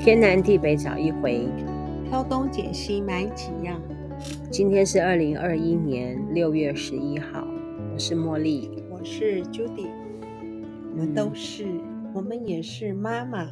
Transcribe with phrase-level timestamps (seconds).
[0.00, 1.46] 天南地北找一回，
[2.08, 3.78] 挑东拣西买几样。
[4.50, 7.46] 今天是二零二一年六月十一号，
[7.92, 9.90] 我是茉莉，我是 Judy，
[10.92, 13.50] 我们都是，嗯、我们也是妈妈。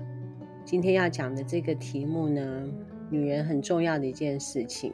[0.64, 2.66] 今天要讲的这个题目呢，
[3.10, 4.90] 女人很重要的一件事情。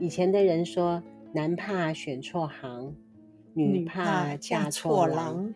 [0.00, 1.00] 以前的人说，
[1.32, 2.96] 男怕选错行，
[3.54, 5.54] 女怕嫁错郎。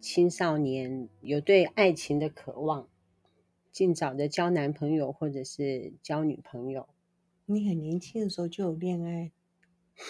[0.00, 2.86] 青少年有对爱情的渴望。
[3.78, 6.88] 尽早的交男朋友或者是交女朋友。
[7.46, 9.30] 你很年轻的时候就有恋爱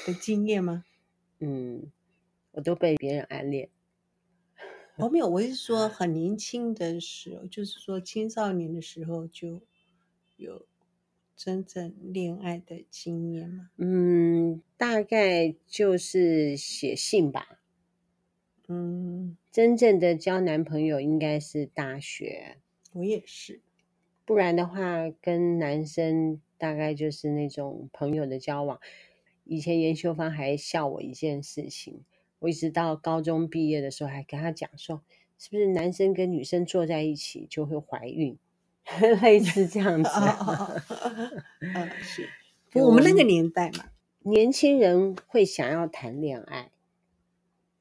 [0.07, 0.87] 的经验吗？
[1.41, 1.93] 嗯，
[2.53, 3.69] 我都被别人暗恋。
[4.97, 9.61] 哦，没有，我是说很年轻的时候，就是说青少年的时候就
[10.39, 10.65] 有
[11.37, 13.69] 真正恋爱的经验吗？
[13.77, 17.61] 嗯，大概就是写信吧。
[18.67, 22.57] 嗯，真正的交男朋友应该是大学。
[22.95, 23.61] 我也是，
[24.29, 28.79] 不然的话，跟男生大概就是那种朋友的交往。
[29.45, 32.05] 以前研修方还笑我一件事情，
[32.41, 35.01] 我一直到高中毕业的时候，还跟他讲说，
[35.39, 38.37] 是不是男生跟女生坐在一起就会怀孕，
[39.23, 40.11] 类似这样子。
[41.61, 42.29] 嗯，是。
[42.75, 43.87] 我们那个年代嘛，
[44.25, 46.71] 年轻人会想要谈恋爱，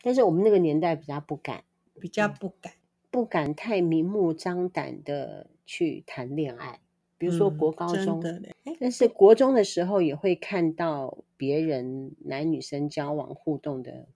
[0.01, 1.65] 但是我们那个年代比较不敢，
[1.99, 2.71] 比较不敢。
[3.09, 6.79] 不敢太明目张胆的去谈恋爱，
[7.19, 14.07] 比如说国高中，嗯、但是国中的时候也会看到别人男女生交往互动的。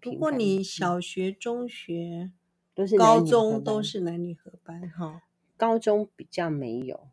[0.00, 2.32] 不过你小学、中学
[2.74, 5.22] 都是高中都是男女合班哈，
[5.56, 7.08] 高中比较没有。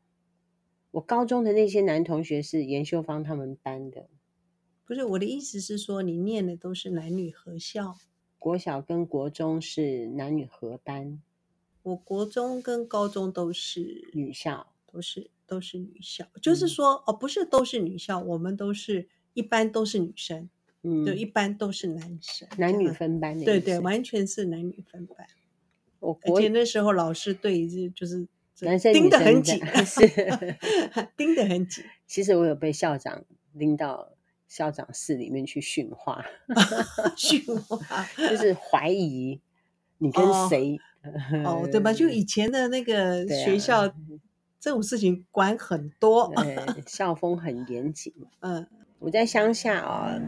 [0.92, 4.10] 我高中的那些男同学是研修方他们班的，
[4.86, 7.96] 不是，我的意思是说你念的都是男女合校。
[8.40, 11.22] 国小跟国中是男女合班，
[11.84, 16.26] 我国中跟高中都是女校，都是都是女校。
[16.42, 20.50] 就是说，嗯、哦，不是都是女校，我们都是一般都是女生，
[20.84, 25.28] 嗯，就一般都是男生，男女分班的，对对，完全是男女分班。
[26.00, 28.28] 我而且那时候老师对这就是
[28.62, 30.08] 男生盯得很紧，是
[31.18, 31.84] 盯得很紧。
[32.08, 33.24] 其实我有被校长
[33.54, 34.14] 拎到。
[34.50, 36.26] 校长室里面去训话，
[37.16, 39.40] 训话就是怀疑
[40.00, 40.80] 你跟谁
[41.46, 41.94] 哦，哦，对吧？
[41.94, 43.96] 就以前的那个学校，啊、
[44.60, 46.32] 这种事情管很多，
[46.86, 48.14] 校风很严谨。
[48.42, 48.68] 嗯，
[49.00, 50.22] 我在乡下啊、哦，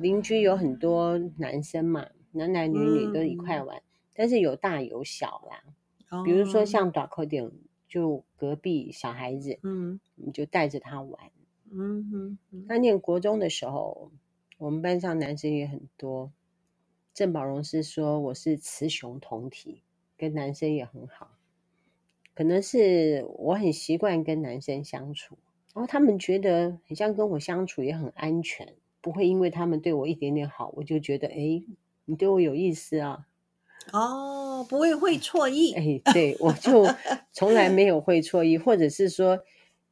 [0.00, 3.82] 邻居有很多男生嘛，男男女女都一块玩，嗯、
[4.14, 5.62] 但是有大有小啦。
[6.10, 7.50] 哦、比如说像大口点，
[7.88, 11.30] 就隔壁小孩子，嗯，你就带着他玩。
[11.70, 14.10] 嗯哼，他念国中的时候，
[14.58, 16.30] 我们班上男生也很多。
[17.12, 19.82] 郑宝荣是说我是雌雄同体，
[20.16, 21.30] 跟男生也很好。
[22.34, 25.38] 可能是我很习惯跟男生相处，
[25.74, 31.62] 然后他们觉得很像跟我相处也很安全，不会因为他们对我一点点好，我就觉得哎，
[32.04, 33.26] 你对我有意思啊。
[33.92, 35.72] 哦，不会会错意。
[35.72, 36.84] 哎，对，我就
[37.32, 39.44] 从来没有会错意，或者是说。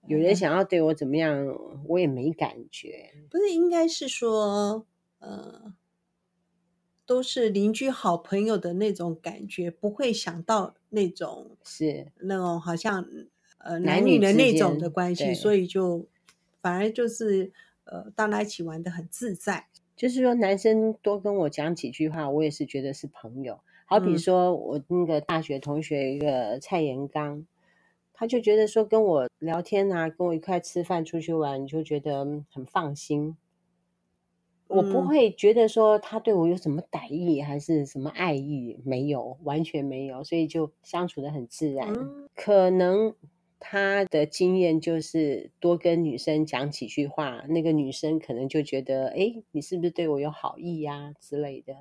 [0.06, 3.10] 有人想要对我怎么样，嗯、我也没感觉。
[3.30, 4.84] 不是，应该是说，
[5.18, 5.72] 呃，
[7.06, 13.06] 都是邻居好朋友的那种感觉，不会想到那种是那种好像
[13.58, 16.06] 呃男女的那种的关系，所以就
[16.60, 17.52] 反而就是
[17.84, 19.66] 呃大家一起玩的很自在。
[19.96, 23.60] 就是说，男生多跟我讲几句话，我也是觉得是朋友。
[23.86, 27.46] 好比说我那个大学同学一个蔡延刚。
[28.16, 33.36] 他就觉得说跟我聊天啊，跟我一块吃饭、出去玩，你就觉得很放心。
[34.68, 41.92] 我不会觉得说他对我有什么歹意，还是什么爱意，没有，完全没有，所以就相处的很自然。
[41.92, 43.14] 嗯、可能
[43.60, 51.74] 他的经验就是多跟女生讲几句话，那个女生可能就觉得，哎，你是不是对我有好意呀、啊、之类的。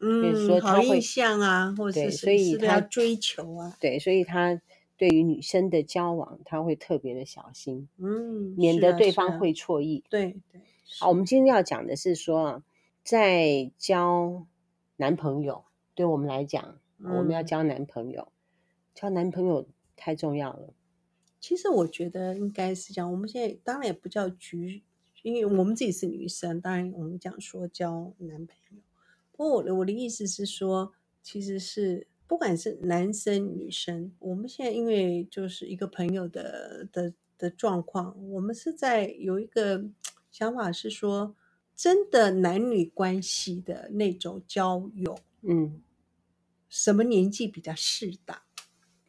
[0.00, 4.60] 嗯，说他会好印象啊，或者是所以他要追求啊，对，所以他。
[4.98, 10.02] 对于女生的交往，他会特别的小心，嗯，免得对方会错意。
[10.06, 12.62] 啊啊、对对，好，我们今天要讲的是说，
[13.02, 14.46] 在交
[14.96, 18.32] 男朋友，对我们来讲，嗯、我们要交男朋友，
[18.94, 20.72] 交男朋友太重要了。
[21.40, 24.82] 其实我觉得应该是这样，我们现在当然也不叫局，
[25.22, 28.78] 因为我们自己是女生，当然我们讲说交男朋友。
[29.32, 30.92] 不过我的我的意思是说，
[31.22, 32.06] 其实是。
[32.28, 39.84] 不管是男生女生，我们现在因为就是一个朋友的的的状况，我们是在有一个
[40.38, 41.34] 想法是说，
[41.74, 45.80] 真的男女关系的那种交友，嗯，
[46.68, 48.36] 什么年纪比较适当？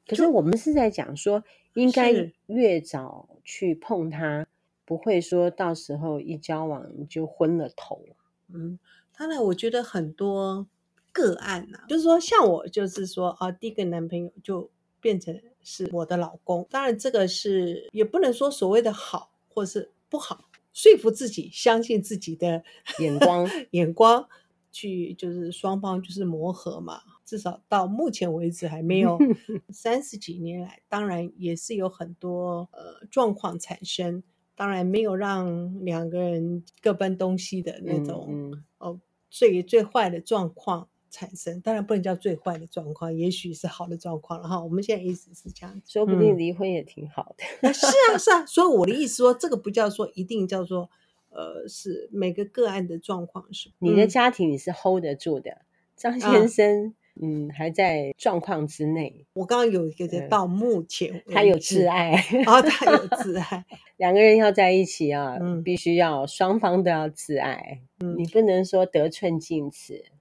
[0.08, 1.44] 可是我们是在讲说，
[1.74, 4.48] 应该越早去碰他，
[4.86, 8.02] 不会说到时候一交往就昏了头。
[8.48, 8.80] 嗯，
[9.18, 10.66] 当然，我觉得很多
[11.12, 14.72] 个案呐、啊，就是说像我，就是说啊，第一个男朋友就
[15.02, 16.66] 变成是我的老公。
[16.70, 20.46] 当然，这个是也不能说所谓的好或是不好，
[20.78, 22.64] 说服自己相信自己的
[23.00, 24.30] 眼光， 眼光
[24.72, 27.02] 去就是双方就是磨合嘛。
[27.26, 29.18] 至少到目前为止还没有
[29.74, 34.22] 三十几年来，当然也是有很多呃状况产生，
[34.56, 39.02] 当然没有让两个人各奔东西的那种、嗯嗯、哦
[39.32, 44.64] 最最坏的状况产生，当然不能叫最坏的状况，也许是好的状况了哈。
[44.64, 47.44] 我们现在意思是这样，说不定离婚也挺好的。
[47.62, 50.90] 嗯、是啊是啊，所以我的意思说，这个不叫做一定叫做
[51.30, 53.72] 呃是每个个案的状况是。
[53.80, 55.62] 你的家庭你是 hold 得住的，
[55.96, 56.88] 张先生。
[56.88, 59.26] 啊嗯，还在状况之内。
[59.34, 62.14] 我刚刚有一个到目前，他有挚爱，
[62.46, 63.66] 哦，他有挚爱。
[63.98, 67.82] 两个人要在一起啊，嗯、必须要双方都要挚爱。
[68.02, 70.17] 嗯，你不能说得寸进尺，嗯、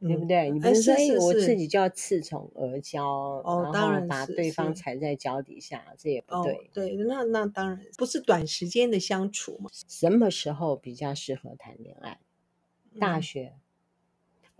[0.00, 0.50] 对不对？
[0.50, 6.54] 你不是说哎，我自己就要恃宠而骄，哦，当然把对方踩在脚底下，这也不对。
[6.54, 9.70] 哦、对，那那当然不是短时间的相处嘛。
[9.72, 12.18] 什么时候比较适合谈恋爱？
[12.98, 13.52] 大学。
[13.54, 13.60] 嗯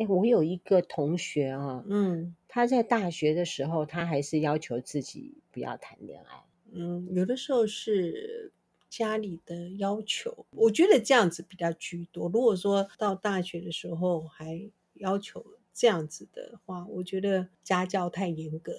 [0.00, 6.42] 哎，我有一个同学啊，嗯，他在大学的时候，他还是要求自己不要谈恋爱。
[6.72, 8.50] 嗯，有的时候是
[8.88, 12.30] 家里的要求，我觉得这样子比较居多。
[12.30, 14.70] 如果说到大学的时候还
[15.00, 15.44] 要求
[15.74, 18.72] 这样子的话，我觉得家教太严格。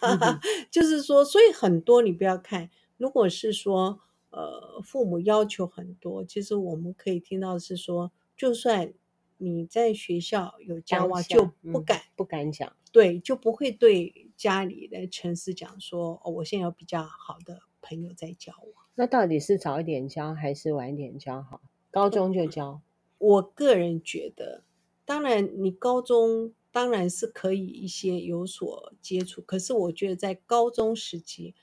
[0.00, 0.18] 嗯，
[0.72, 8.92] 就是说，所以很多你不要看，如果是说呃父母要求很多，其实我们可以听到是说，就算。
[9.38, 18.86] 你在学校有交往就不敢、嗯、不敢讲，对，就不会对家里的城市讲说哦，我现在有比较好的朋友在交往。
[18.94, 21.60] 那到底是早一点交还是晚一点交好？
[21.90, 22.80] 高中就交？
[23.18, 24.62] 我个人觉得，
[25.06, 31.54] 当然你高中当然是可以一些有所接触，可是我觉得在高中时期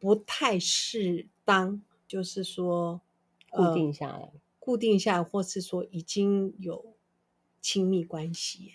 [0.00, 3.00] 不太适当，就是说
[3.48, 6.96] 固定下来，呃、固定下来，或是说已经有。
[7.62, 8.72] 亲密关系，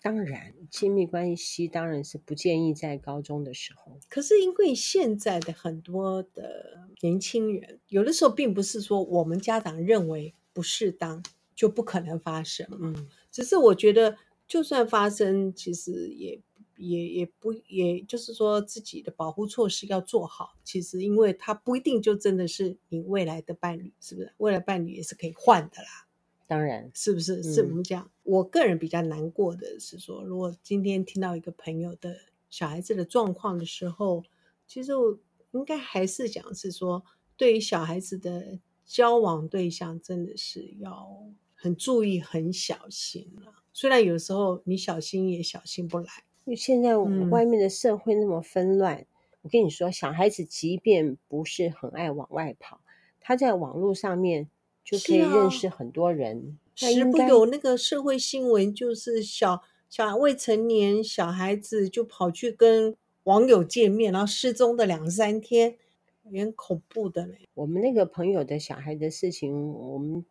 [0.00, 3.98] 当然，亲密关系当然是不建议在高中的时候。
[4.08, 11.20] 可是因为现在的很多的年轻人，有的时候并不是说我们家长认为不适当
[11.56, 12.64] 就不可能发生。
[12.80, 14.16] 嗯，只是我觉得
[14.46, 16.40] 就算发生，其实也
[16.76, 20.56] 也也不，也就是说自己的保护措施要做好。
[20.64, 24.32] 其实因为他不一定就真的是你未来的伴侣，是不是？
[24.38, 26.06] 未来伴侣也是可以换的啦。
[26.46, 27.42] 当然，是不是？
[27.42, 32.16] 是我们讲，我个人比较难过的是说，如果今天听到一个朋友的
[32.48, 34.24] 小孩子的状况的时候，
[34.66, 35.18] 其实我
[35.50, 37.04] 应该还是讲是说，
[37.36, 41.26] 对于小孩子的交往对象，真的是要
[41.58, 43.52] 很注意、很小心了。
[43.72, 46.06] 虽然有时候你小心也小心不来，
[46.44, 48.96] 因为现在外面的社会那么纷乱。
[48.98, 49.06] 嗯、
[49.42, 52.80] 我跟你说，小孩子即便不是很爱往外跑，
[53.20, 54.48] 他在网络上面。
[54.84, 65.76] 就可以认识很多人，时不有那个社会新闻，就是小小未成年小孩子就跑去跟网友见面，然后失踪的两三天，
[66.22, 67.40] 有点恐怖的嘞。
[67.52, 70.24] 我们那个朋友的小孩的事情，我们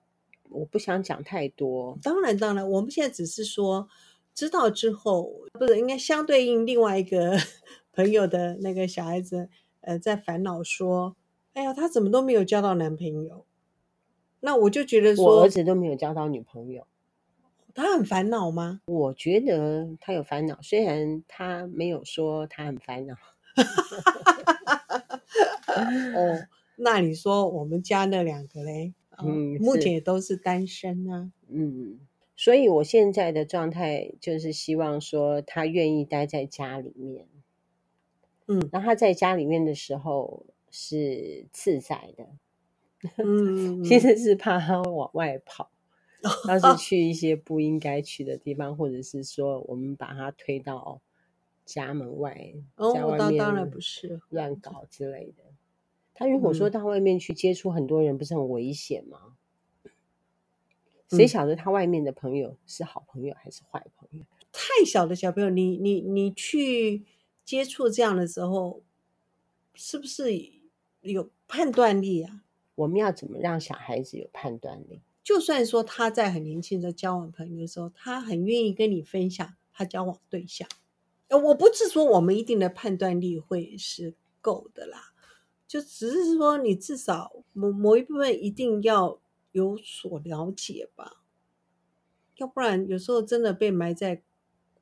[0.49, 1.97] 我不想讲太多。
[2.01, 3.87] 当然，当然，我们现在只是说
[4.33, 7.37] 知道之后，不是应该相对应另外一个
[7.93, 9.49] 朋友的那个小孩子，
[9.81, 11.15] 呃，在烦恼说，
[11.53, 13.45] 哎呀，他怎么都没有交到男朋友。
[14.39, 16.85] 那我就觉得说，我儿子都没有交到女朋友，
[17.73, 18.81] 他很烦恼吗？
[18.85, 23.15] 我觉得他有烦恼，虽然他没有说他很烦恼。
[26.15, 28.93] 哦，那你说我们家那两个嘞？
[29.23, 31.31] 嗯，目前也都是单身啊。
[31.47, 31.99] 嗯，
[32.35, 37.27] 所以我现在的状态就是希望说他愿意待在家里面。
[38.47, 42.27] 嗯，然后他在家里面的时候是自在的。
[43.17, 45.69] 嗯， 其实是怕他往外跑，
[46.47, 51.01] 要是去一些不应该去的地方，或者是说我们把他推到
[51.65, 55.43] 家门外，哦，在外面当然不是乱搞之类的。
[56.17, 59.35] 他如果说到外面去接触很多人，不是很危险吗？
[61.09, 64.25] 谁晓得他外面的朋友是好朋友还是坏朋友？
[64.51, 67.05] 太小的小朋友，你你你去
[67.45, 68.81] 接触这样的时候，
[69.75, 70.33] 是不是
[71.01, 72.41] 有判断力啊？
[72.73, 75.01] 我们要怎么让小孩子有判断力？
[75.23, 80.67] 就算说他在很年轻的交往朋友的时候，他很愿意跟你分享他交往对象，
[81.27, 85.13] 呃，我不是说我们一定的判断力会是够的啦，
[85.67, 89.19] 就只是说你至少某某一部分一定要
[89.51, 91.23] 有所了解吧，
[92.37, 94.21] 要不然有时候真的被埋在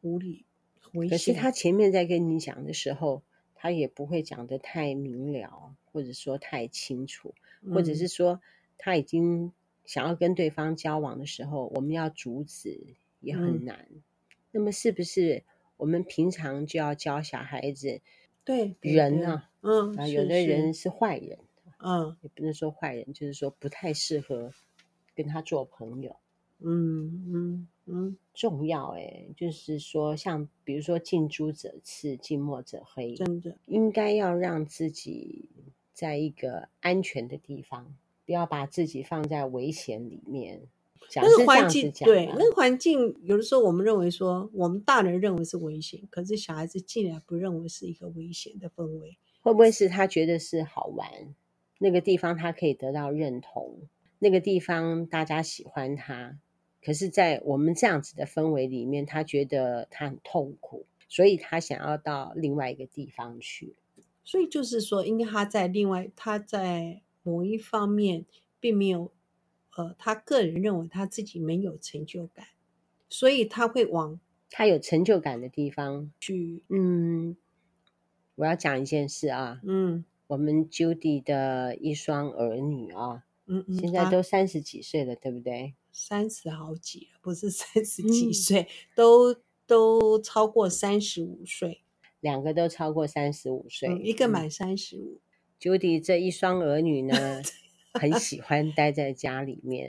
[0.02, 0.46] 鼓里，
[0.94, 1.10] 危险。
[1.10, 3.24] 可是他前面在跟你讲的时候，
[3.56, 7.34] 他也不会讲的太明了，或者说太清楚，
[7.74, 8.40] 或者是说
[8.78, 9.52] 他已经
[9.86, 13.88] 想要跟对方交往的时候，我们要阻止也很难。
[13.90, 14.02] 嗯、
[14.52, 15.44] 那么是不是？
[15.78, 18.00] 我们平常就要教小孩子，
[18.46, 21.38] 对人啊，嗯，啊，有的人是坏人，
[21.80, 24.54] 嗯，也不能说坏人，就是说不太适合
[25.16, 26.16] 跟他做朋友，
[26.60, 35.50] 嗯嗯嗯，重要哎，就是说像比如说近朱者赤，近墨者黑，真的应该要让自己
[35.94, 40.62] 在一个安全的地方，不要把自己放在危险里面。
[41.18, 51.08] 那个环境对，那个环境有的时候我们认为说，我们大人认为是危险，可是小孩子竟然不认为是一个危险的氛围，会不会是他觉得是好玩？
[51.78, 53.80] 那个地方他可以得到认同，
[54.20, 56.38] 那个地方大家喜欢他，
[56.84, 63.76] 可是，在我们这样子的氛围里面，他觉得他很痛苦，所以他想要到另外一个地方去。
[64.24, 68.26] 所以就是说，因为他在另外，他在某一方面
[68.60, 69.12] 并没有。
[69.76, 72.48] 呃，他个人认为他自己没有成就感，
[73.10, 76.64] 所以他会往他有成就感的地方去。
[76.70, 77.36] 嗯，
[78.36, 85.74] 我要讲一件事啊，嗯，我们 Judy 的一双儿女啊，嗯嗯，现在都三十几岁了，啊、对不对？
[85.92, 89.36] 三十好几了，不是三十几岁，嗯、都
[89.68, 91.82] 都超过三十五岁，
[92.22, 95.20] 两个都超过三十五岁，一个满三十五。
[95.60, 97.42] Judy 这一双儿女呢？
[98.00, 99.88] 很喜欢待在家里面，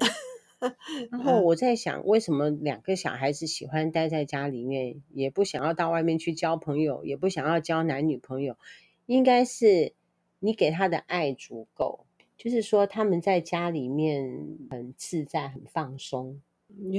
[1.10, 8.56] 然后我在想，为什么两个小孩子喜欢待在家里面，也不想要到外面去交朋友，也不想要交男女朋友？
[9.06, 9.92] 应该是
[10.40, 16.40] 你给他的爱足够，就是说他们在家里面很自在、很放松，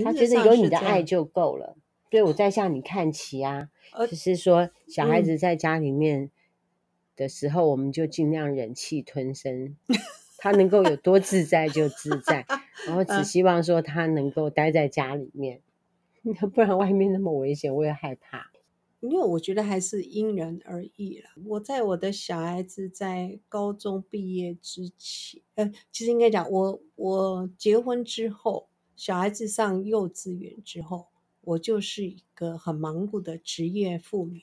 [0.03, 1.75] 他觉得有你的爱就够了。
[2.09, 3.69] 所以我在向你看齐啊，
[4.09, 6.31] 就是说小孩子在家里面
[7.17, 9.75] 的时候，我们就尽量忍气吞声。
[10.37, 12.45] 他能够有多自在就自在，
[12.85, 15.61] 然后只希望说他能够待在家里面，
[16.53, 18.51] 不然外面那么危险，我也害怕。
[18.99, 21.29] 因为我觉得还是因人而异了。
[21.45, 31.09] 我在我的小孩子在高中毕业之前，呃，其实应该讲我我结婚之后，小孩子上幼稚园之后，
[31.41, 34.41] 我就是一个很忙碌的职业妇女，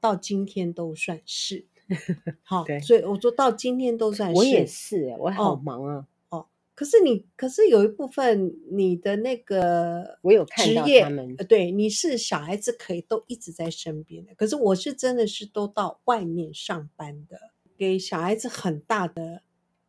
[0.00, 1.66] 到今天都算是。
[2.42, 4.36] 好，对，所以我说到今天都算是。
[4.36, 6.06] 我也是，我好忙啊。
[6.28, 11.36] 哦，哦，可是你，可是有一部分你的那个，我有看到他们。
[11.36, 19.42] 对，你是小孩子可以都一直在身边的，可是我是真的是都到外面上班的，给小孩子很大的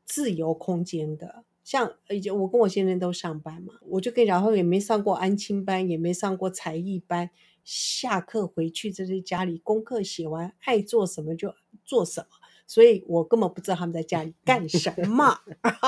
[0.05, 1.43] 自由空间的。
[1.63, 7.29] 像以前我跟我先生都上班嘛，我就跟你讲，后也没上过安亲班，也没上过才艺班。
[7.63, 11.53] 下课回去就在家里功课写完，爱做什么就
[11.91, 12.27] 做什么，
[12.65, 15.41] 所以我根本不知道他们在家里干什么。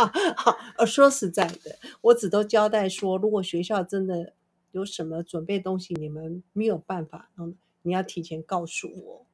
[0.75, 4.33] 呃，说实在的，我只都交代说，如果学校真的
[4.73, 9.25] 有什么准备东西，你们没有办法，嗯，你要提前告诉我，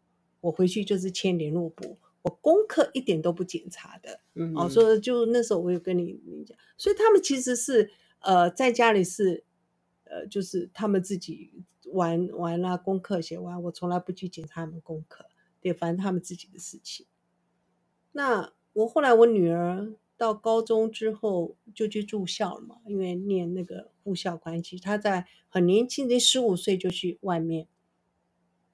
[0.42, 4.20] 我回去就是签联络簿，我功课一点都不检查的。
[4.36, 9.44] 嗯，哦，所以就那时候我有跟你你讲，所以他们其实是呃在家里是
[10.04, 11.64] 呃就是他们自己。
[11.92, 15.26] 玩玩了，功课写完，我从来不去检查他们功课，
[15.62, 17.06] 对，反正他们自己的事情。
[18.12, 27.68] 那我后来我女儿到高中之后就去住校了嘛，因为念那个护校关系，她在很年轻的十五岁就去外面，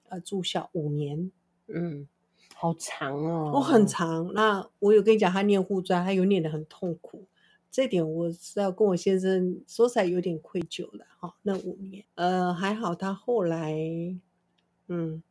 [0.09, 1.31] 呃，住校五年，
[1.67, 2.07] 嗯，
[2.55, 4.33] 好长哦，我很长。
[4.33, 7.27] 那我有跟你讲，她念护专，她有念得很痛苦。
[7.69, 11.35] 这点我是要跟我先生说起来有点愧疚了哈。
[11.41, 13.75] 那五年，呃，还好他后来，
[14.87, 15.21] 嗯，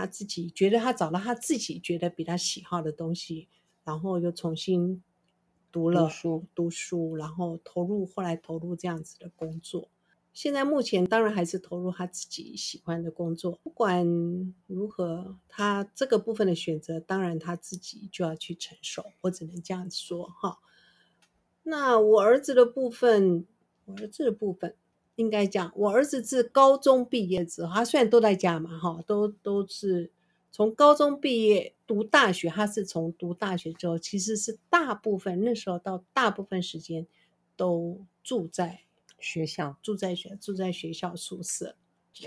[0.00, 3.48] 他自己觉得他找到他自己觉得比他喜好的东西，
[3.84, 5.02] 然后又重新
[5.70, 9.90] 读了书，读书，然后投入，后来投入这样子的工作。
[10.32, 13.58] 现在目前当然还是投入他自己喜欢的工作。
[13.62, 14.06] 不管
[14.66, 19.04] 如何，他这个部分的选择，当然他自己就要去承受。
[19.20, 20.60] 我只能这样说哈。
[21.64, 23.46] 那我儿子的部分，
[23.84, 24.76] 我儿子的部分
[25.20, 30.10] 应该讲，我儿子自高中毕业之后，他虽然都在家嘛，哈，都都是
[30.50, 37.06] 从高中毕业读大学，他是从读大学之后，其实是大部分那时候到大部分时间
[37.54, 38.80] 都住在
[39.18, 41.76] 学校，住在学住在学校宿舍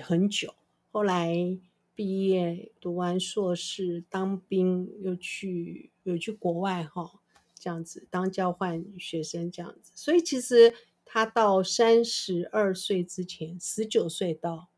[0.04, 0.54] 很久。
[0.92, 1.58] 后来
[1.96, 7.20] 毕业，读完硕士，当兵，又去又去国外哈，
[7.58, 9.92] 这样子当交换学生这样子。
[9.96, 10.76] 所以其实
[11.14, 14.70] 他到三十二岁之前，十九岁到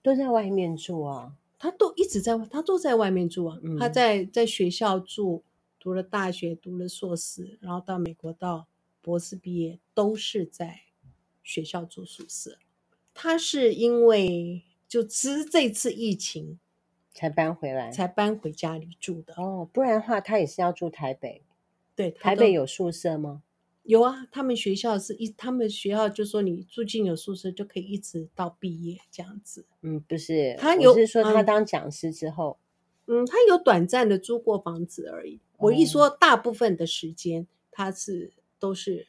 [0.00, 3.58] 都在外面住啊，他都一直在，他都在外面住啊。
[3.64, 5.42] 嗯、他在在学校住，
[5.80, 8.68] 读了大学，读了硕士，然后到美国到
[9.02, 10.82] 博士毕业，都是在
[11.42, 12.58] 学校住宿舍。
[13.12, 14.62] 他是因为。
[14.88, 16.60] 就只这次疫情
[17.12, 19.68] 才搬回来，才搬回家里住的哦。
[19.72, 21.42] 不然的话，他也是要住台北。
[21.96, 23.42] 对，台北有宿舍吗？
[23.86, 29.64] 有啊，他们学校是一，他们学校就说你住进有宿舍就可以一直到毕业这样子。
[29.82, 32.58] 嗯，不是，他有是说他当讲师之后，
[33.06, 35.36] 嗯，他有短暂的租过房子而已。
[35.56, 39.06] 哦、我一说大部分的时间，他是都是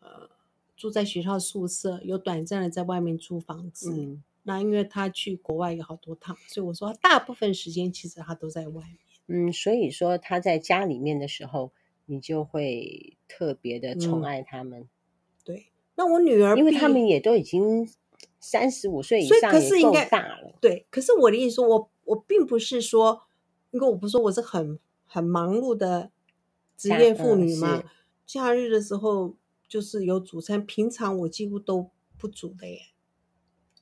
[0.00, 0.28] 呃
[0.76, 3.92] 住在学校宿舍，有短暂的在外面租房子。
[3.92, 4.22] 嗯。
[4.48, 8.98] 那因为他去国外有好多趟，所以我说大部分时间其实他都在外面。
[9.26, 11.72] 嗯，所以说他在家里面的时候，
[12.06, 14.80] 你就会特别的宠爱他们。
[14.80, 14.88] 嗯、
[15.44, 17.88] 对，那我女儿，因为他们也都已经
[18.40, 20.54] 三十五岁以上，了应该大了。
[20.60, 23.22] 对，可是我的意思说，我我并不是说，
[23.70, 26.10] 因为我不是说我是很很忙碌的
[26.76, 27.84] 职业妇女嘛，
[28.24, 29.34] 假日的时候
[29.68, 32.80] 就是有主餐，平常我几乎都不煮的耶。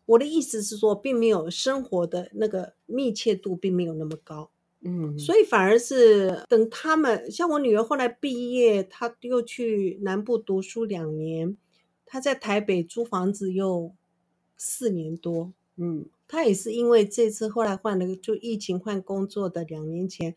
[0.06, 4.50] 我的意思是说，并没有生活的那个密切度，并没有那么高，
[4.84, 11.56] 嗯，所以反而是等他们，像我女儿后来毕业，她又去南部读书两年，
[12.06, 13.92] 她在台北租房子又
[14.56, 20.36] 四年多，嗯，她也是因为这次后来换了，就疫情换工作的两年前，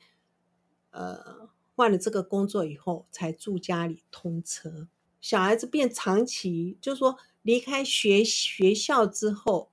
[0.92, 4.88] 呃，换了这个工作以后才住家里通车，
[5.22, 7.18] 小孩子变长期，就是说。
[7.44, 9.70] 离开学学校之后，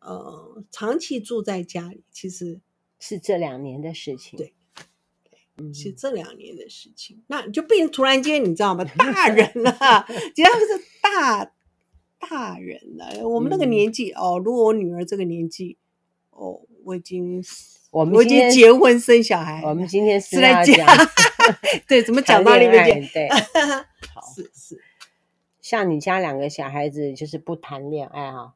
[0.00, 2.60] 呃，长期住在家里，其实
[3.06, 4.38] 是这两年的事情。
[4.38, 4.54] 对，
[5.58, 7.22] 嗯，是这两年的事情。
[7.26, 8.82] 那就变成突然间，你知道吗？
[8.96, 11.52] 大人了， 只要是大
[12.18, 13.28] 大人了。
[13.28, 15.76] 我们那个年纪、嗯、哦，如果我女儿这个年纪，
[16.30, 17.44] 哦，我已经
[17.90, 19.60] 我们我已经结婚生小孩。
[19.62, 20.88] 我们今天是来讲，
[21.86, 23.12] 对，怎么讲到那边去？
[23.12, 23.28] 对，
[24.14, 24.80] 好，是是。
[25.60, 28.38] 像你家两个小孩子就是不谈恋爱哈？
[28.38, 28.52] 啊，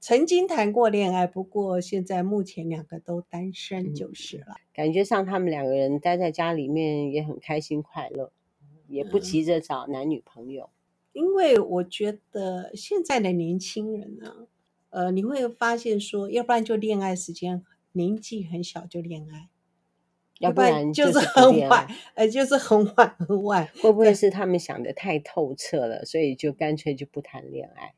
[0.00, 4.46] 曾经谈过恋爱，不过现在目前两个都单身就是了。
[4.48, 8.32] 嗯，感觉上他们两个人待在家里面也很开心快乐，
[8.88, 10.64] 也不急着找男女朋友。
[10.64, 10.70] 嗯，
[11.14, 14.48] 因为我觉得现在的年轻人呢，
[14.90, 19.48] 呃，你会发现说，要不然就恋爱时间年纪很小就恋爱。
[20.38, 23.68] 要不然就是很晚，呃，就是很晚很晚。
[23.80, 27.94] 会不会是他们想的太透彻了，所以就干脆就不谈恋爱？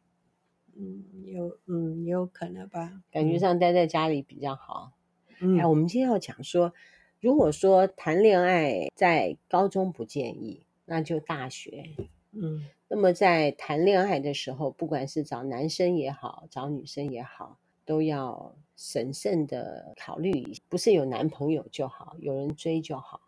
[0.77, 3.03] 嗯，有，嗯，有可能吧。
[3.11, 4.93] 感觉上待在家里比较好。
[5.41, 6.73] 嗯，哎，我们今天要讲说，
[7.21, 11.91] 如果说谈恋爱在高中不建议，那就大学。
[12.33, 17.59] 嗯，那么在谈恋爱的时候，不管是找男生也好，找女生也好。
[17.87, 23.21] 都要审慎的考虑一下，不是有男朋友就好，有人追就好。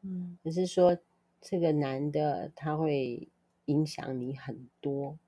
[0.00, 0.96] 嗯，只是说
[1.42, 3.28] 这个男的他会
[3.66, 5.18] 影响你很多。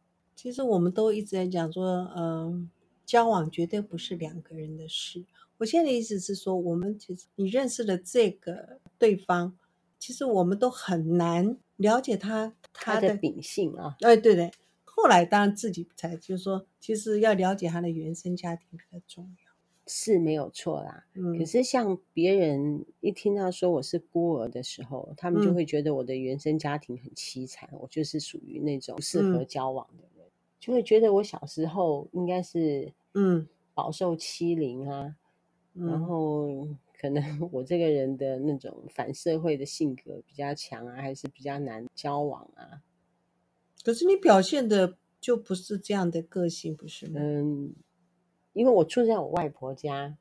[0.43, 2.69] 其实我们都一直在讲说，嗯、呃，
[3.05, 5.23] 交往绝对不是两个人的事。
[5.59, 9.55] 我现在的意思是说，我们其实你认识的这个对方，
[9.99, 13.99] 其实我们都很难了解他他的，秉性啊。
[14.01, 14.51] 哎，对对。
[14.87, 19.53] 后来当然自己才就是说，其实要了解他的原生家庭比较重要，
[19.87, 21.05] 是没有错啦。
[21.17, 30.10] 嗯，可是像别人一听到说我是孤儿的时候，他们就会觉得我的原生家庭很凄惨，嗯，我就是属于那种不适合交往的，嗯，
[30.61, 35.17] 就会觉得我小时候应该是嗯饱受欺凌啊，
[35.75, 42.83] 嗯，然后可能 我这个人的那种反社会的性格比较强啊，还是比较难交往啊。
[43.83, 47.15] 可是你表现的就不是这样的个性，不是吗？
[47.23, 47.73] 嗯，
[48.53, 50.19] 因为我住在我外婆家，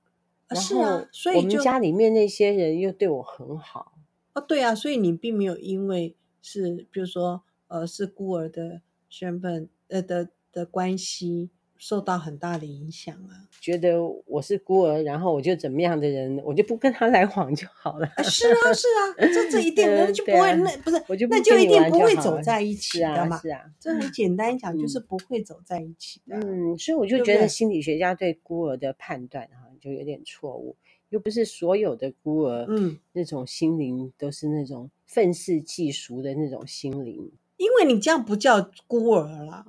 [0.47, 3.97] 啊是啊，所以我们家里面那些人又对我很好。
[4.31, 11.49] 啊，对啊，所以你并没有因为是，比如说，呃，是孤儿的身份，呃的的关系。
[11.81, 13.47] 受到很大的影响啊！
[13.61, 18.05] 觉得我是孤儿，然后我就怎么样的人，我就不跟他来往就好了。
[18.17, 23.39] 啊是啊，是啊，这这一定那 就不会，那不是，我就那就一定不会走在一起的嘛。
[23.39, 26.35] 是啊，这很简单讲，就是不会走在一起的。
[26.39, 30.75] 嗯，所以我就觉得心理学家对孤儿的判断哈，就有点错误。
[31.07, 37.31] 又不是所有的孤儿，嗯，那种心灵都是那种愤世嫉俗的那种心灵。
[37.55, 39.65] 因为你这样不叫孤儿了。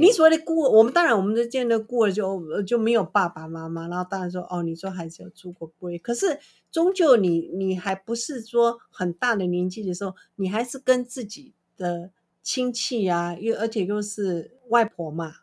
[0.00, 6.38] 你所谓的孤儿，我们当然我们这见的孤儿就就没有爸爸妈妈，然后当然说哦，你说孩子有出过柜，可是
[6.70, 12.10] 终究你你还不是说很大的年纪的时候，你还是跟自己的
[12.42, 15.34] 亲戚啊，又而且又是外婆嘛，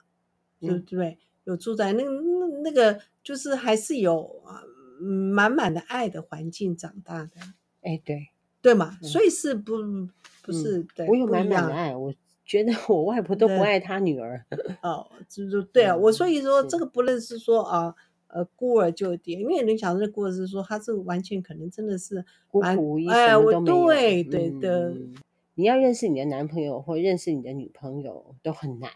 [0.60, 1.08] 对不对？
[1.10, 4.64] 嗯、有住在那那那个，就是还是有啊
[5.00, 7.32] 满满的爱的环境长大的。
[7.82, 8.28] 哎，对
[8.62, 9.78] 对嘛，嗯、所以是不
[10.44, 12.14] 不是、嗯、对，我有满满的爱我。
[12.52, 14.46] 觉得我外婆都不爱她女儿
[14.84, 17.96] 哦，就是对啊，我所以说这个不论是说啊，
[18.28, 23.88] 呃，孤儿就点，因为你想这孤儿是说他这个完全可能真的是孤苦一哎，什么都没有。
[23.88, 25.16] 对对的、嗯，
[25.56, 28.92] 你要认识你的男朋友或认识你的女朋友都很难，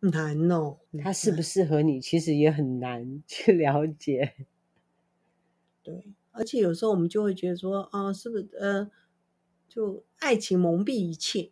[0.00, 4.34] 难哦，他适不适合你其实也很难 去了解。
[5.84, 8.90] 对，而且有时候我们就会觉得说啊，是不是呃，
[9.68, 11.50] 就爱情蒙蔽一切。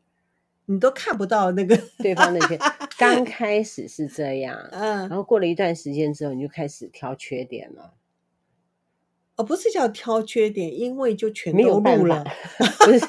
[0.66, 2.58] 你都看不到那个 对方那些，
[2.98, 7.94] 刚开始是这样，嗯，然后过了一段时间之后，你就开始挑缺点了。
[9.36, 12.24] 哦，不是叫挑缺点，因为就全都录了，
[12.84, 13.06] 不是，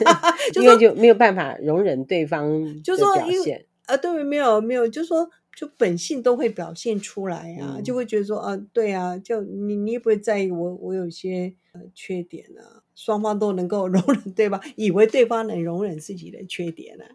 [0.62, 3.66] 因为就没有办法容忍对方就说表现。
[3.86, 14.60] 啊，对，没有没有，就说就本性都会表现出来啊，嗯、就会觉得说啊，对啊，就你你也不会在意我我有些呃缺点啊，双方都能够容忍对吧？
[14.76, 17.12] 以为对方能容忍自己的缺点呢、啊。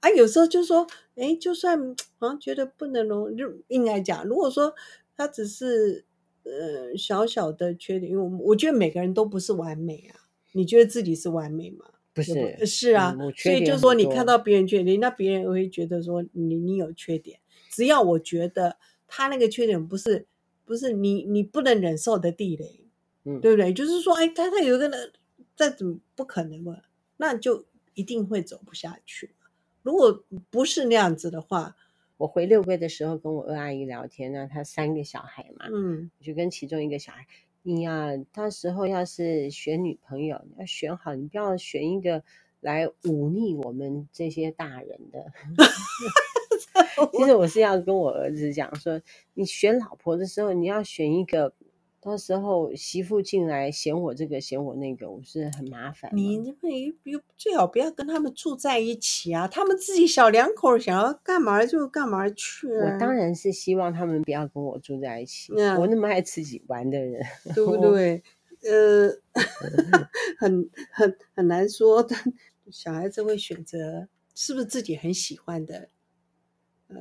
[0.00, 1.78] 啊，有时候就说，哎，就算
[2.18, 4.74] 好像觉得不能容，就应该讲，如果说
[5.16, 6.04] 他只是
[6.44, 10.26] 呃小小的缺点，因为我我觉得每个人都不是完美啊。
[10.52, 11.84] 你觉得自己是完美吗？
[12.12, 13.16] 不是，不是啊。
[13.20, 17.38] 嗯、所以就是说，你看到别人缺点，那别人会觉得说你你有缺点。
[17.70, 20.26] 只要我觉得他那个缺点不是
[20.64, 22.80] 不是你你不能忍受的地雷，
[23.24, 23.72] 嗯，对不对？
[23.72, 25.12] 就是说，哎，他他有一个人
[25.54, 26.78] 再怎么不可能嘛，
[27.18, 29.34] 那就一定会走不下去。
[29.82, 31.76] 如果不是那样子的话，
[32.16, 37.26] 我回六龟的时候跟我二阿姨聊天呢，她三个小孩嘛，嗯，我就跟其中一个小孩，
[37.62, 42.22] 你呀、啊，到时候要是选女朋友，你要选好，你不要选一个
[42.60, 45.32] 来忤逆我们这些大人的。
[47.16, 49.00] 其实我是要跟我儿子讲说，
[49.34, 51.54] 你选老婆的时候，你要选一个。
[52.02, 56.10] 到时候媳妇进来嫌我这个嫌我那个，我是很麻烦。
[56.14, 59.46] 你这个最好不要跟他们住在一起啊！
[59.46, 62.94] 他们自己小两口想要干嘛就干嘛去啊。
[62.94, 65.52] 我当然是希望他们不要跟我住在一起。
[65.54, 67.22] 嗯、我那么爱自己玩的人，
[67.54, 68.22] 对不对？
[68.62, 69.10] 呃，
[70.38, 72.06] 很很很难说，
[72.70, 75.90] 小孩子会选择是不是自己很喜欢的
[76.88, 76.96] 呃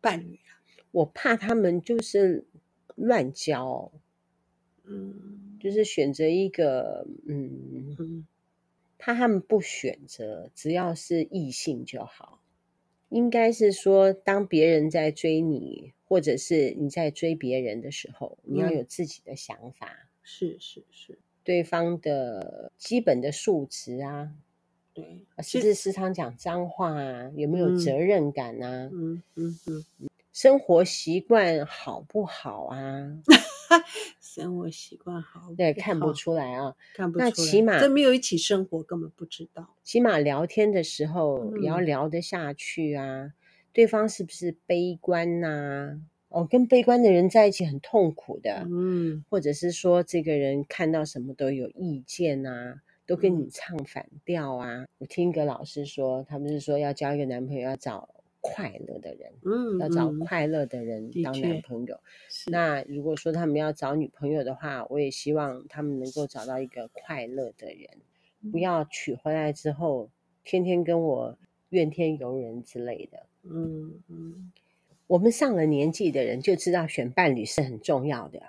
[0.00, 0.56] 伴侣啊？
[0.90, 2.46] 我怕他们就是
[2.94, 3.92] 乱交。
[4.84, 8.26] 嗯，就是选择一个，嗯，
[8.98, 12.40] 怕他们不选择，只要是异性就好。
[13.08, 19.86] 应该是说，当别人在追你，或者是你在追别人的时候，你要有自己的想法。
[19.86, 24.32] 嗯、是是是，对方的基本的素质啊，
[24.94, 27.30] 对，是不是时常讲脏话啊？
[27.36, 28.88] 有没有责任感啊？
[28.90, 33.22] 嗯嗯嗯，嗯，生活习惯好不好啊？
[34.34, 37.26] 生活习惯好，对，看不出来啊，看不出来。
[37.26, 39.74] 那起码这没有一起生活，根本不知道。
[39.84, 43.24] 起码聊天的时候也要聊得下去啊。
[43.24, 43.32] 嗯、
[43.74, 46.00] 对方是不是悲观呐、啊？
[46.30, 48.66] 哦，跟悲观的人在一起很痛苦的。
[48.70, 54.78] 嗯，或者是说这个人看到什么都有意见啊，都跟你唱反调啊。
[54.78, 58.08] 嗯、我听一个老师说，他们是说要交一个男朋友要找。
[58.42, 61.98] 快乐的人，嗯，要找快乐的人当男朋友。
[62.48, 67.88] 那如果说他们要找女朋友的话，我也希望他们能够找到一个快乐的人，
[68.42, 70.10] 嗯、不要娶回来之后
[70.42, 73.26] 天天跟我怨天尤人之类的。
[73.44, 74.52] 嗯嗯，
[75.06, 78.42] 我们上了年纪的人就知道选伴侣是很重要的，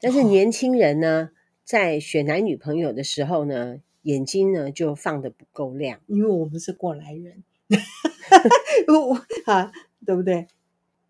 [0.00, 7.44] 但是年轻人呢，哦、在选男女朋友的时候呢，眼睛呢就放的不够亮，因为我们是过来人。
[9.46, 9.72] 啊，
[10.06, 10.48] 对不对？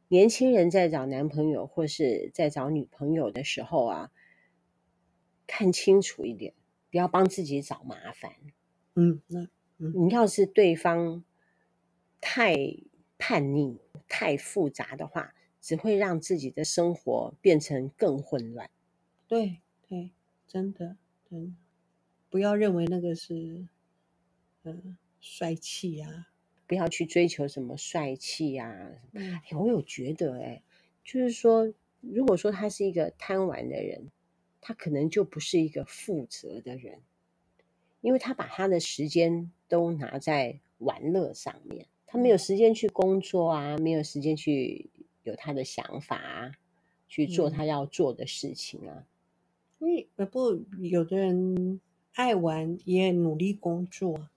[0.09, 4.11] 年轻人在找男朋友或是在找女朋友的时候啊，
[5.47, 6.55] 看清楚一点，
[6.90, 8.33] 不要帮自己找麻烦。
[8.97, 9.47] 嗯，那
[9.79, 11.25] 嗯，你要是对方
[12.21, 12.55] 太
[13.18, 18.71] 叛逆、太复杂的话，只会让自己的生活变成更混乱。
[19.29, 20.11] 对对，
[20.47, 20.97] 真的，
[21.29, 21.57] 真的，
[22.31, 23.68] 不要认为那个是
[24.64, 26.29] 嗯帅气呀。
[26.68, 28.92] 不要去追求什么帅气呀！
[29.12, 30.62] 嗯，哎，我有觉得，哎，
[31.02, 34.11] 就是说，如果说他是一个贪玩的人，
[34.61, 37.00] 他可能就不是一个负责的人，
[38.02, 41.87] 因为他把他的时间都拿在玩乐上面。
[42.07, 44.90] 他没有时间去工作啊，没有时间去
[45.24, 46.52] 有他的想法啊，
[47.09, 49.07] 去做他要做的事情啊。
[49.78, 51.81] 因为不，有的人
[52.12, 54.28] 爱玩也努力工作。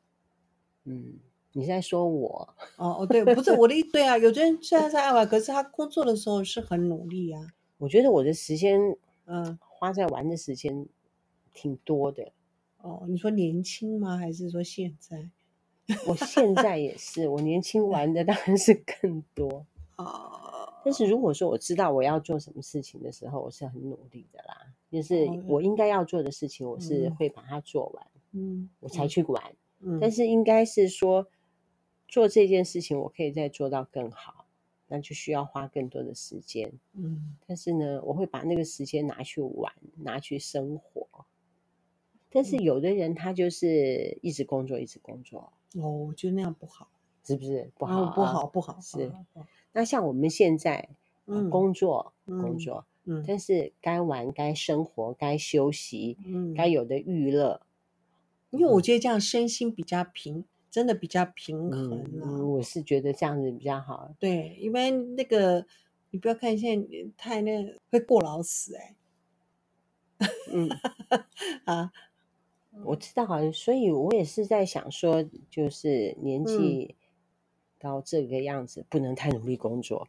[0.83, 1.19] 嗯，
[1.53, 2.47] 你在说我？
[2.77, 7.41] 哦哦，对，不是我的意，对啊，有的人虽然在爱玩，可是他工作的时候是很努力啊。
[7.77, 8.79] 我觉得我的时间，
[9.25, 10.85] 嗯，花在玩的时间
[11.53, 12.31] 挺多的。
[12.81, 14.17] 哦，你说年轻吗？
[14.17, 15.29] 还是说现在？
[16.07, 19.65] 我现在也是，我年轻玩的当然是更多。
[19.97, 24.55] 哦，但是如果说我知道我要做什么事情的时候，我是很努力的啦。
[24.89, 29.41] 就是我应该要做的事情，我是会把它做完，嗯，我才去玩。
[29.79, 31.27] 嗯，但是应该是说
[32.11, 34.45] 做这件事情，我可以再做到更好，
[34.87, 36.73] 那就需要花更多的时间。
[36.93, 41.07] 嗯，但是呢，我会把那个时间拿去玩，拿去生活。
[42.29, 45.53] 但是有的人他就是一直工作，一直工作。
[45.75, 46.89] 哦，我觉得那样不好，
[47.25, 48.11] 是不是不好？
[48.11, 48.77] 不好，不好。
[48.81, 49.11] 是。
[49.71, 50.89] 那像我们现在
[51.49, 52.85] 工作，工作。
[53.05, 57.61] 嗯，但是该玩、该生活、该休息，嗯，该有的娱乐，
[58.51, 62.23] 因为我觉得这样身心比较平，真的比较平衡啊。
[62.23, 64.15] 嗯，我是觉得这样子比较好。
[64.17, 65.65] 对，因为那个
[66.09, 68.95] 你不要看现在太那个会过劳死哎。
[70.53, 70.69] 嗯
[71.65, 71.91] 啊，
[72.85, 76.95] 我知道，所以我也是在想说，就是年纪
[77.79, 80.07] 到这个样子，不能太努力工作。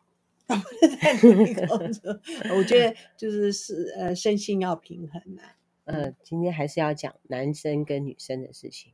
[1.01, 2.21] 太努力工作，
[2.57, 5.43] 我觉得就是是呃身心要平衡呐。
[5.85, 8.93] 呃，今天还是要讲男生跟女生的事情。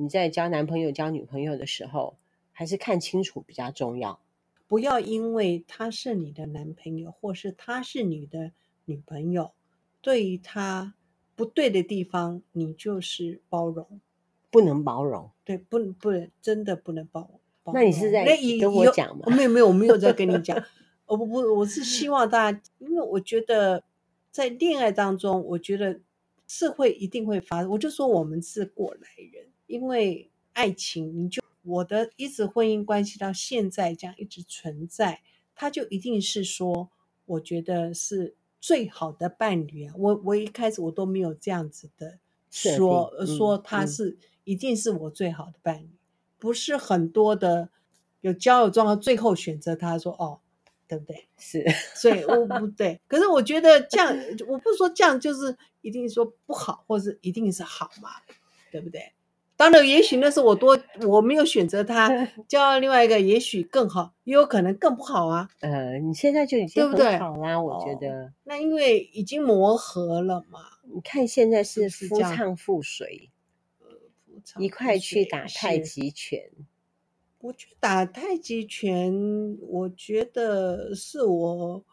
[0.00, 2.16] 你在交男朋友、交女朋友的时候，
[2.52, 4.18] 还是看清楚比较重要。
[4.66, 8.52] 不要因为他是你的男朋友，或是他是你的
[8.86, 9.52] 女朋友，
[10.00, 10.94] 对于他
[11.36, 14.00] 不对的地方，你就是包容，
[14.50, 15.30] 不能包容。
[15.44, 17.28] 对，不能，不能，真的不能包
[17.64, 17.74] 容。
[17.74, 18.24] 那你是在
[18.58, 19.26] 跟我讲吗？
[19.36, 20.56] 没有没有，我没有在跟你讲。
[21.04, 23.84] 我不不，我是希望大家，因为我觉得
[24.30, 26.00] 在恋爱当中，我觉得
[26.46, 27.70] 是会一定会发生。
[27.70, 35.22] 我就说我们是过来人，因为爱情，你就我的一直婚姻关系到现在这样一直存在，
[35.54, 36.90] 他就一定是说，
[37.24, 39.94] 我觉得是最好的伴侣啊。
[39.96, 42.18] 我我一开始我都没有这样子的
[42.50, 45.88] 说、嗯、说他是、嗯、一定是我最好的伴侣。
[46.40, 47.68] 不是很多的
[48.22, 50.40] 有交友状况，最后选择他说哦，
[50.88, 51.28] 对不对？
[51.38, 53.00] 是，所以我不对。
[53.06, 54.16] 可是我觉得这样，
[54.48, 58.10] 我不是说这样就是一定说不好，或是一定是好嘛，
[58.72, 59.12] 对不对？
[59.60, 62.08] 当然，也许那是我多我没有选择他，
[62.48, 65.50] 交另外一个也许更好，也有可能更不好啊。
[65.60, 67.60] 呃，你现在就已经很好啦，对不对？
[67.60, 68.32] 我觉得、哦。
[68.44, 70.60] 那因为已经磨合了嘛。
[70.94, 73.28] 你看现在是夫唱妇随。
[74.58, 76.40] 一块去打太极拳。
[77.40, 79.12] 我去打太极拳，
[79.60, 81.84] 我觉得是我，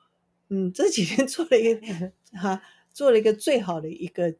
[0.47, 2.61] 嗯，这几天做了一个 哈、啊，
[2.93, 4.33] 做了一个最好的一个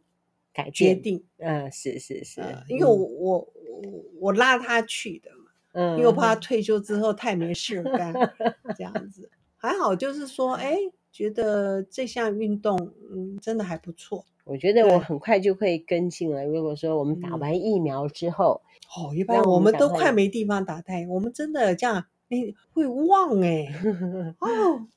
[0.58, 1.24] 改决定。
[1.38, 8.12] 嗯，是是是，呃、因为我、嗯、我我我拉他去的嘛，嗯，因为我怕他退休之后太没事干，
[8.76, 10.76] 这样子还好，就是说，哎，
[11.12, 12.76] 觉得这项运动，
[13.12, 14.26] 嗯，真的还不错。
[14.46, 16.44] 我觉得我很快就会跟进了。
[16.46, 18.62] 如果说我们打完疫苗之后，
[18.98, 23.68] 哦，一般我们都快没地方打胎，我们真的这样，哎，会忘哎，
[24.40, 24.88] 哦，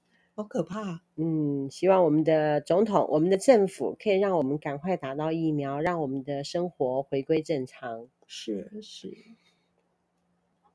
[0.41, 1.03] 好可怕。
[1.17, 8.09] 嗯，希望我们的总统、我们的政府可以让我们赶快打到疫苗，让我们的生活回归正常。
[8.27, 9.15] 是是，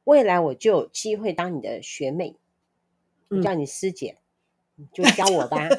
[0.03, 2.35] 未来我就有机会当你的学妹，
[3.29, 4.17] 我叫你师姐。
[4.77, 5.69] 嗯就教我吧。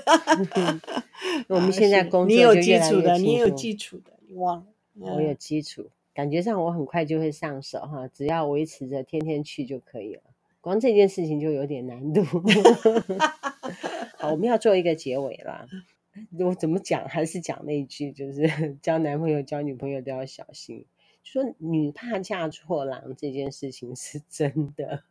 [1.48, 5.14] 我们现在工作就越来越清楚，你有基础的，你也有基础的，你忘了？
[5.14, 10.22] 我有基础，感觉上我很快就会上手哈，只要维持着天天去就可以了。
[10.62, 12.24] 光这件事情就有点难度。
[14.36, 15.66] 我们要做一个结尾了。
[16.38, 17.08] 我怎么讲？
[17.08, 20.84] 还是讲那一句，就是 交男朋友、交女朋友都要小心。
[21.24, 25.02] 说女怕嫁错郎这件事情是真的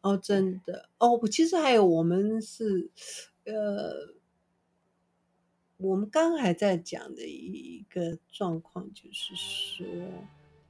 [0.00, 1.20] 哦，真的哦。
[1.30, 2.88] 其实还有我们是，
[3.44, 4.14] 呃，
[5.76, 9.86] 我们刚还在讲的一个状况，就是说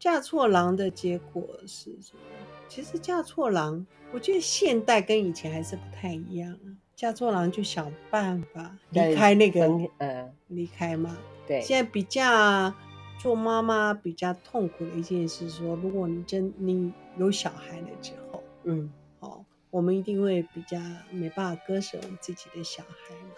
[0.00, 2.22] 嫁错郎的结果是什么？
[2.68, 6.58] 其实嫁错郎，我觉得现代跟以前还是不太一样。
[7.02, 9.66] 嫁错郎就想办法离开那个，
[9.98, 11.18] 嗯，离开嘛。
[11.48, 12.72] 对，现在比较。
[13.18, 20.76] 做妈妈比较痛苦的一件事，说如果你真你有小孩了之后，嗯，哦，我们一定会比较
[21.12, 23.30] 没办法割舍我们自己的小孩嘛。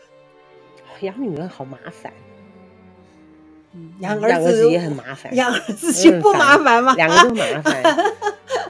[1.03, 2.34] 养女儿好麻烦，嗯，
[4.01, 6.95] 养儿子，也很麻烦，养儿子就不麻烦吗？
[6.95, 8.13] 两个都麻烦。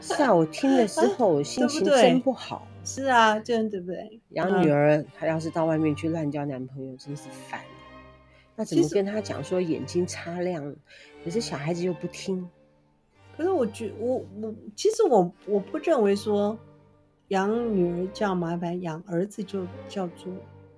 [0.01, 2.67] 是啊，我听的时候，心情真不好。
[2.85, 4.21] 是啊，这样对不对？
[4.31, 7.61] 养女儿，她要是到外面去乱交男朋友，真是烦。
[8.57, 10.75] 那怎么跟她讲说眼睛擦亮？
[11.25, 12.49] 可是小孩子又不听。
[13.37, 16.57] 可是我觉我我其实我我不认为说
[17.29, 20.33] 养女儿叫麻烦，养儿子就叫做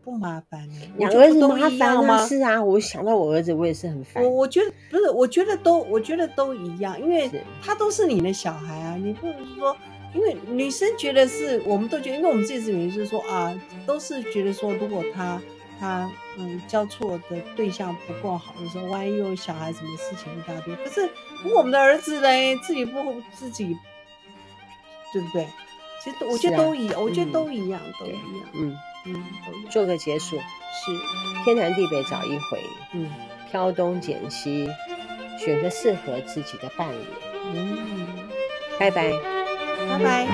[0.07, 0.69] 不麻烦。
[0.99, 2.25] 养儿子麻烦吗？
[2.25, 4.23] 是啊，我想到我儿子，我也是很烦。
[4.23, 7.29] 我我觉得不是，我觉得都我觉得都一样，因为
[7.61, 9.77] 他都是你的小孩啊，你不能说。
[10.14, 13.53] 因为女生觉得是，我们都觉得，因为我们自己是女生，就是说啊，
[13.85, 15.42] 都是觉得说，如果他
[15.81, 20.73] 他嗯交错的对象不够好的时候，万一有小孩什么事情一大堆。
[20.77, 21.11] 可是
[21.53, 23.77] 我们的儿子嘞，自己不自己，
[25.12, 25.47] 对不对？
[26.03, 28.49] 其实我觉得都一样，啊、我觉得都一样，嗯、都一样。
[28.55, 28.77] 嗯
[29.71, 30.42] 做个结束，是。
[31.45, 32.59] 天南地北找一回，
[32.92, 33.09] 嗯，
[33.51, 34.69] 挑东拣西，
[35.38, 36.97] 选个适合自己的伴侣。
[37.55, 37.79] 嗯，
[38.81, 39.12] 拜拜，
[39.88, 40.27] 拜拜。